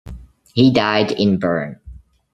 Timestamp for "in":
1.11-1.37